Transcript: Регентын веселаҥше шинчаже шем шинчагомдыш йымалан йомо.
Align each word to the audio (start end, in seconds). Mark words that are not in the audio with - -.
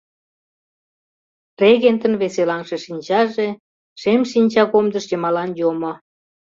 Регентын 1.61 2.13
веселаҥше 2.21 2.77
шинчаже 2.85 3.47
шем 4.01 4.21
шинчагомдыш 4.31 5.05
йымалан 5.11 5.49
йомо. 5.59 5.93